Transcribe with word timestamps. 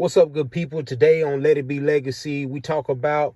What's 0.00 0.16
up, 0.16 0.32
good 0.32 0.50
people? 0.50 0.82
Today 0.82 1.22
on 1.22 1.42
Let 1.42 1.58
It 1.58 1.68
Be 1.68 1.78
Legacy, 1.78 2.46
we 2.46 2.62
talk 2.62 2.88
about 2.88 3.34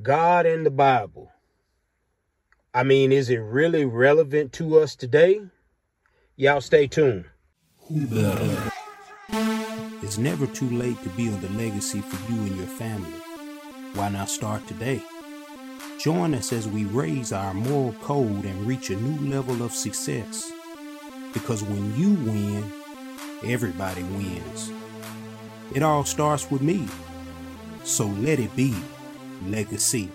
God 0.00 0.46
and 0.46 0.64
the 0.64 0.70
Bible. 0.70 1.30
I 2.72 2.82
mean, 2.82 3.12
is 3.12 3.28
it 3.28 3.36
really 3.36 3.84
relevant 3.84 4.54
to 4.54 4.78
us 4.78 4.96
today? 4.96 5.42
Y'all 6.34 6.62
stay 6.62 6.86
tuned. 6.86 7.26
It's 10.00 10.16
never 10.16 10.46
too 10.46 10.70
late 10.70 10.96
to 11.02 11.10
build 11.10 11.44
a 11.44 11.50
legacy 11.50 12.00
for 12.00 12.32
you 12.32 12.40
and 12.40 12.56
your 12.56 12.66
family. 12.66 13.12
Why 13.92 14.08
not 14.08 14.30
start 14.30 14.66
today? 14.66 15.02
Join 16.00 16.32
us 16.32 16.54
as 16.54 16.66
we 16.66 16.86
raise 16.86 17.34
our 17.34 17.52
moral 17.52 17.92
code 18.00 18.46
and 18.46 18.66
reach 18.66 18.88
a 18.88 18.96
new 18.96 19.30
level 19.30 19.62
of 19.62 19.72
success. 19.72 20.50
Because 21.34 21.62
when 21.62 21.94
you 21.98 22.14
win, 22.24 22.64
everybody 23.44 24.04
wins. 24.04 24.72
It 25.74 25.82
all 25.82 26.02
starts 26.02 26.50
with 26.50 26.62
me. 26.62 26.88
So 27.84 28.06
let 28.06 28.38
it 28.38 28.54
be 28.56 28.74
legacy. 29.44 30.10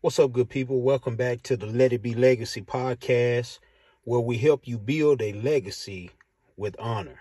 What's 0.00 0.18
up, 0.18 0.32
good 0.32 0.48
people? 0.48 0.80
Welcome 0.80 1.16
back 1.16 1.42
to 1.42 1.58
the 1.58 1.66
Let 1.66 1.92
It 1.92 2.00
Be 2.00 2.14
Legacy 2.14 2.62
podcast, 2.62 3.58
where 4.04 4.20
we 4.20 4.38
help 4.38 4.66
you 4.66 4.78
build 4.78 5.20
a 5.20 5.34
legacy 5.34 6.10
with 6.56 6.74
honor. 6.78 7.20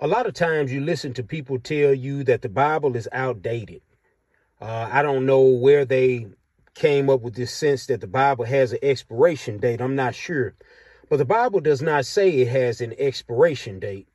A 0.00 0.08
lot 0.08 0.26
of 0.26 0.34
times 0.34 0.72
you 0.72 0.80
listen 0.80 1.14
to 1.14 1.22
people 1.22 1.60
tell 1.60 1.94
you 1.94 2.24
that 2.24 2.42
the 2.42 2.48
Bible 2.48 2.96
is 2.96 3.08
outdated. 3.12 3.80
Uh, 4.60 4.88
I 4.90 5.02
don't 5.02 5.24
know 5.24 5.42
where 5.42 5.84
they 5.84 6.26
came 6.74 7.08
up 7.08 7.20
with 7.20 7.36
this 7.36 7.52
sense 7.52 7.86
that 7.86 8.00
the 8.00 8.08
Bible 8.08 8.44
has 8.44 8.72
an 8.72 8.80
expiration 8.82 9.58
date. 9.58 9.80
I'm 9.80 9.94
not 9.94 10.16
sure. 10.16 10.56
But 11.08 11.18
the 11.18 11.24
Bible 11.24 11.60
does 11.60 11.82
not 11.82 12.06
say 12.06 12.30
it 12.30 12.48
has 12.48 12.80
an 12.80 12.94
expiration 12.98 13.78
date. 13.78 14.08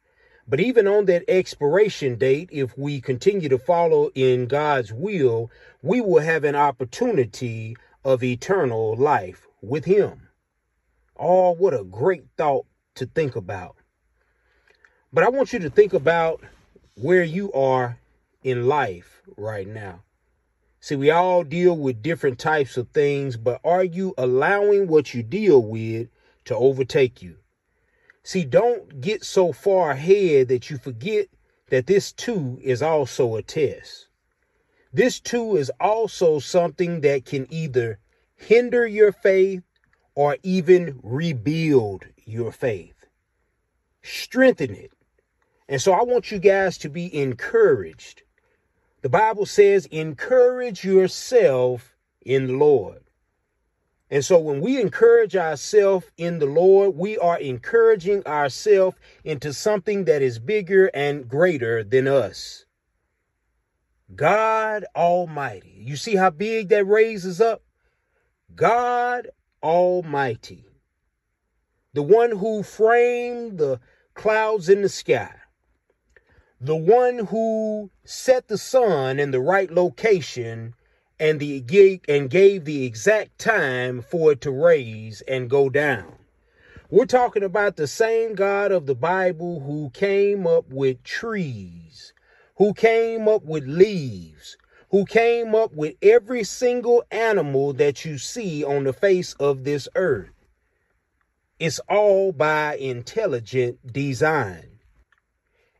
But 0.47 0.59
even 0.59 0.87
on 0.87 1.05
that 1.05 1.23
expiration 1.27 2.15
date, 2.15 2.49
if 2.51 2.75
we 2.77 2.99
continue 3.01 3.49
to 3.49 3.59
follow 3.59 4.09
in 4.15 4.47
God's 4.47 4.91
will, 4.91 5.51
we 5.83 6.01
will 6.01 6.21
have 6.21 6.43
an 6.43 6.55
opportunity 6.55 7.77
of 8.03 8.23
eternal 8.23 8.95
life 8.95 9.45
with 9.61 9.85
Him. 9.85 10.29
Oh, 11.15 11.51
what 11.51 11.73
a 11.73 11.83
great 11.83 12.23
thought 12.35 12.65
to 12.95 13.05
think 13.05 13.35
about. 13.35 13.75
But 15.13 15.23
I 15.23 15.29
want 15.29 15.53
you 15.53 15.59
to 15.59 15.69
think 15.69 15.93
about 15.93 16.41
where 16.95 17.23
you 17.23 17.51
are 17.53 17.99
in 18.43 18.67
life 18.67 19.21
right 19.37 19.67
now. 19.67 20.01
See, 20.79 20.95
we 20.95 21.11
all 21.11 21.43
deal 21.43 21.77
with 21.77 22.01
different 22.01 22.39
types 22.39 22.77
of 22.77 22.89
things, 22.89 23.37
but 23.37 23.59
are 23.63 23.83
you 23.83 24.13
allowing 24.17 24.87
what 24.87 25.13
you 25.13 25.21
deal 25.21 25.61
with 25.61 26.07
to 26.49 26.55
overtake 26.55 27.21
you. 27.21 27.37
See, 28.23 28.43
don't 28.43 29.01
get 29.01 29.23
so 29.23 29.53
far 29.53 29.91
ahead 29.91 30.47
that 30.47 30.69
you 30.69 30.77
forget 30.77 31.27
that 31.69 31.85
this 31.85 32.11
too 32.11 32.59
is 32.63 32.81
also 32.81 33.35
a 33.35 33.43
test. 33.43 34.07
This 34.91 35.19
too 35.19 35.57
is 35.57 35.71
also 35.79 36.39
something 36.39 37.01
that 37.01 37.23
can 37.23 37.45
either 37.53 37.99
hinder 38.35 38.87
your 38.87 39.11
faith 39.11 39.61
or 40.15 40.37
even 40.41 40.99
rebuild 41.03 42.05
your 42.25 42.51
faith, 42.51 43.05
strengthen 44.01 44.73
it. 44.73 44.91
And 45.67 45.79
so 45.79 45.93
I 45.93 46.01
want 46.01 46.31
you 46.31 46.39
guys 46.39 46.79
to 46.79 46.89
be 46.89 47.15
encouraged. 47.15 48.23
The 49.03 49.09
Bible 49.09 49.45
says, 49.45 49.85
encourage 49.85 50.83
yourself 50.83 51.95
in 52.25 52.47
the 52.47 52.53
Lord. 52.53 53.03
And 54.11 54.25
so 54.25 54.39
when 54.39 54.59
we 54.59 54.81
encourage 54.81 55.35
ourselves 55.35 56.07
in 56.17 56.39
the 56.39 56.47
Lord, 56.47 56.95
we 56.95 57.17
are 57.17 57.37
encouraging 57.39 58.25
ourselves 58.25 58.97
into 59.23 59.53
something 59.53 60.05
that 60.05 60.21
is 60.21 60.39
bigger 60.39 60.87
and 60.93 61.27
greater 61.27 61.83
than 61.83 62.07
us. 62.07 62.65
God 64.15 64.85
Almighty. 64.95 65.75
You 65.77 65.95
see 65.95 66.15
how 66.15 66.31
big 66.31 66.69
that 66.69 66.85
raises 66.85 67.39
up? 67.39 67.61
God 68.55 69.27
Almighty. 69.61 70.65
The 71.93 72.01
one 72.01 72.31
who 72.31 72.63
framed 72.63 73.59
the 73.59 73.79
clouds 74.15 74.69
in 74.69 74.81
the 74.81 74.89
sky. 74.89 75.35
The 76.59 76.75
one 76.75 77.27
who 77.27 77.91
set 78.03 78.47
the 78.47 78.57
sun 78.57 79.19
in 79.19 79.29
the 79.31 79.39
right 79.39 79.71
location 79.71 80.73
and 81.19 81.39
the 81.39 82.01
and 82.07 82.29
gave 82.29 82.65
the 82.65 82.85
exact 82.85 83.37
time 83.39 84.01
for 84.01 84.31
it 84.31 84.41
to 84.41 84.51
raise 84.51 85.21
and 85.21 85.49
go 85.49 85.69
down. 85.69 86.15
We're 86.89 87.05
talking 87.05 87.43
about 87.43 87.75
the 87.75 87.87
same 87.87 88.33
God 88.33 88.71
of 88.71 88.85
the 88.85 88.95
Bible 88.95 89.59
who 89.59 89.91
came 89.91 90.47
up 90.47 90.69
with 90.69 91.03
trees, 91.03 92.13
who 92.57 92.73
came 92.73 93.27
up 93.27 93.43
with 93.43 93.65
leaves, 93.65 94.57
who 94.89 95.05
came 95.05 95.53
up 95.53 95.73
with 95.73 95.95
every 96.01 96.43
single 96.43 97.03
animal 97.11 97.73
that 97.73 98.05
you 98.05 98.17
see 98.17 98.63
on 98.63 98.85
the 98.85 98.93
face 98.93 99.33
of 99.33 99.65
this 99.65 99.87
earth. 99.95 100.31
It's 101.59 101.79
all 101.89 102.31
by 102.31 102.77
intelligent 102.77 103.93
design. 103.93 104.79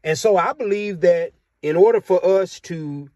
And 0.04 0.18
so 0.18 0.38
I 0.38 0.54
believe 0.54 1.00
that 1.02 1.32
in 1.62 1.76
order 1.76 2.02
for 2.02 2.24
us 2.24 2.60
to 2.62 3.10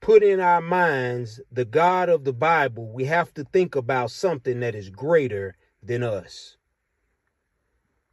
put 0.00 0.22
in 0.22 0.40
our 0.40 0.60
minds 0.60 1.40
the 1.50 1.64
God 1.64 2.08
of 2.08 2.24
the 2.24 2.32
Bible, 2.32 2.90
we 2.92 3.04
have 3.04 3.32
to 3.34 3.44
think 3.44 3.74
about 3.74 4.10
something 4.10 4.60
that 4.60 4.74
is 4.74 4.90
greater 4.90 5.56
than 5.82 6.02
us. 6.02 6.56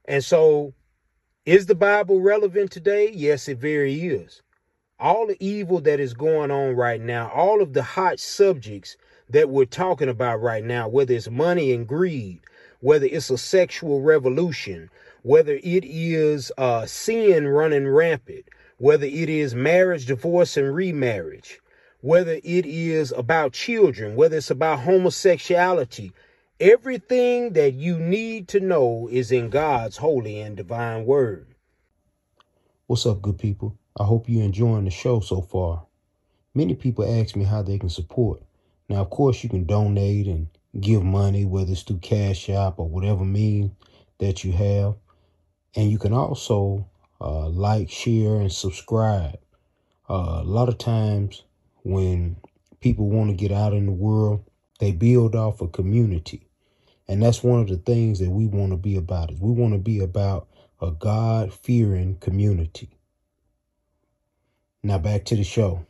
And 0.06 0.24
so, 0.24 0.74
is 1.46 1.66
the 1.66 1.76
Bible 1.76 2.22
relevant 2.22 2.72
today? 2.72 3.12
Yes, 3.12 3.48
it 3.48 3.58
very 3.58 3.94
is. 4.02 4.42
All 5.00 5.28
the 5.28 5.38
evil 5.44 5.82
that 5.82 6.00
is 6.00 6.14
going 6.14 6.52
on 6.52 6.76
right 6.76 7.02
now, 7.02 7.30
all 7.30 7.62
of 7.62 7.74
the 7.74 7.84
hot 7.84 8.20
subjects 8.20 8.96
that 9.30 9.50
we're 9.50 9.66
talking 9.66 10.10
about 10.10 10.42
right 10.42 10.64
now, 10.64 10.88
whether 10.88 11.14
it's 11.14 11.30
money 11.30 11.74
and 11.74 11.88
greed, 11.88 12.42
whether 12.80 13.06
it's 13.06 13.30
a 13.30 13.38
sexual 13.38 14.02
revolution, 14.02 14.90
whether 15.24 15.54
it 15.64 15.86
is 15.86 16.52
uh, 16.58 16.86
sin 16.86 17.48
running 17.48 17.88
rampant, 17.88 18.46
whether 18.78 19.06
it 19.06 19.30
is 19.30 19.56
marriage, 19.56 20.06
divorce, 20.06 20.58
and 20.58 20.76
remarriage, 20.76 21.60
whether 22.04 22.34
it 22.44 22.66
is 22.66 23.14
about 23.14 23.54
children, 23.54 24.14
whether 24.18 24.36
it's 24.36 24.52
about 24.52 24.82
homosexuality, 24.82 26.12
everything 26.60 27.54
that 27.54 27.72
you 27.72 27.98
need 27.98 28.46
to 28.50 28.60
know 28.60 29.08
is 29.10 29.32
in 29.32 29.50
God's 29.50 29.96
holy 29.96 30.42
and 30.42 30.58
divine 30.58 31.06
word. 31.06 31.48
What's 32.88 33.06
up, 33.06 33.22
good 33.22 33.40
people? 33.40 33.78
I 33.98 34.04
hope 34.04 34.28
you're 34.28 34.44
enjoying 34.44 34.84
the 34.84 34.92
show 34.92 35.22
so 35.22 35.40
far. 35.40 35.86
Many 36.54 36.76
people 36.76 37.06
ask 37.06 37.38
me 37.38 37.46
how 37.46 37.62
they 37.62 37.80
can 37.80 37.88
support. 37.88 38.44
Now, 38.90 38.98
of 38.98 39.10
course, 39.10 39.42
you 39.42 39.50
can 39.50 39.64
donate 39.64 40.28
and 40.28 40.50
give 40.82 41.06
money, 41.06 41.46
whether 41.46 41.72
it's 41.72 41.84
through 41.84 42.00
Cash 42.00 42.50
App 42.50 42.80
or 42.80 42.90
whatever 42.90 43.24
means 43.24 43.72
that 44.18 44.44
you 44.44 44.52
have. 44.52 44.96
And 45.74 45.90
you 45.90 45.98
can 45.98 46.12
also 46.12 46.86
uh, 47.22 47.48
like, 47.48 47.90
share, 47.90 48.42
and 48.42 48.52
subscribe. 48.52 49.40
Uh, 50.10 50.42
a 50.42 50.44
lot 50.44 50.68
of 50.68 50.78
times, 50.78 51.44
when 51.84 52.38
people 52.80 53.08
want 53.10 53.30
to 53.30 53.36
get 53.36 53.52
out 53.52 53.74
in 53.74 53.86
the 53.86 53.92
world, 53.92 54.44
they 54.80 54.92
build 54.92 55.36
off 55.36 55.62
a 55.62 55.68
community. 55.68 56.48
And 57.08 57.22
that's 57.22 57.44
one 57.44 57.60
of 57.60 57.68
the 57.68 57.78
things 57.78 58.20
that 58.20 58.30
we 58.30 58.48
want 58.48 58.72
to 58.72 58.78
be 58.78 58.96
about 58.96 59.32
is 59.32 59.40
we 59.40 59.52
want 59.52 59.74
to 59.74 59.80
be 59.80 60.00
about 60.00 60.48
a 60.82 60.92
God-fearing 60.92 62.18
community. 62.20 62.90
Now 64.82 64.98
back 64.98 65.26
to 65.26 65.36
the 65.36 65.44
show. 65.44 65.86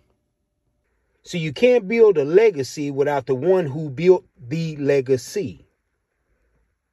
So 1.24 1.38
you 1.38 1.54
can't 1.54 1.88
build 1.88 2.18
a 2.18 2.26
legacy 2.26 2.92
without 2.92 3.28
the 3.28 3.36
one 3.36 3.68
who 3.68 3.90
built 3.90 4.26
the 4.38 4.76
legacy. 4.76 5.66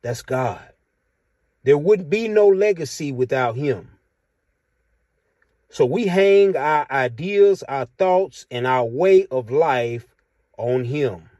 That's 0.02 0.22
God. 0.22 0.60
There 1.64 1.76
wouldn't 1.76 2.08
be 2.08 2.28
no 2.28 2.46
legacy 2.46 3.12
without 3.12 3.56
him. 3.56 3.90
So 5.72 5.86
we 5.86 6.08
hang 6.08 6.56
our 6.56 6.84
ideas, 6.90 7.62
our 7.62 7.86
thoughts, 7.96 8.44
and 8.50 8.66
our 8.66 8.84
way 8.84 9.26
of 9.30 9.50
life 9.50 10.06
on 10.58 10.84
Him. 10.84 11.30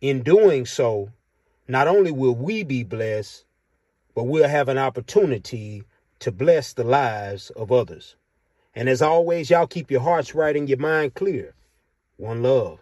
In 0.00 0.22
doing 0.22 0.64
so, 0.64 1.10
not 1.68 1.86
only 1.88 2.10
will 2.10 2.34
we 2.34 2.64
be 2.64 2.82
blessed, 2.82 3.44
but 4.14 4.24
we'll 4.24 4.48
have 4.48 4.70
an 4.70 4.78
opportunity 4.78 5.84
to 6.20 6.32
bless 6.32 6.72
the 6.72 6.84
lives 6.84 7.50
of 7.50 7.70
others. 7.70 8.16
And 8.74 8.88
as 8.88 9.02
always, 9.02 9.50
y'all 9.50 9.66
keep 9.66 9.90
your 9.90 10.00
hearts 10.00 10.34
right 10.34 10.56
and 10.56 10.68
your 10.68 10.78
mind 10.78 11.14
clear. 11.14 11.54
One 12.16 12.42
love. 12.42 12.78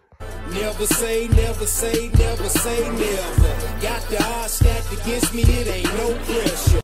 Never 0.49 0.85
say, 0.85 1.27
never 1.27 1.65
say, 1.65 2.09
never 2.17 2.47
say, 2.47 2.79
never. 2.89 3.81
Got 3.81 4.01
the 4.09 4.23
odds 4.23 4.53
stacked 4.53 4.93
against 4.93 5.33
me, 5.33 5.41
it 5.41 5.67
ain't 5.67 5.93
no 5.97 6.13
pressure. 6.23 6.79